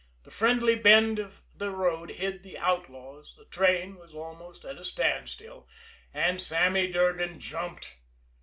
[0.23, 4.83] The friendly bend of the road hid the "outlaws." The train was almost at a
[4.83, 5.67] standstill
[6.11, 7.97] and Sammy Durgan jumped.